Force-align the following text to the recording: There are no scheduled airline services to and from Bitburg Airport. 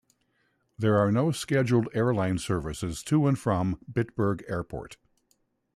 There 0.79 0.97
are 0.97 1.11
no 1.11 1.29
scheduled 1.31 1.87
airline 1.93 2.39
services 2.39 3.03
to 3.03 3.27
and 3.27 3.37
from 3.37 3.79
Bitburg 3.87 4.41
Airport. 4.49 4.97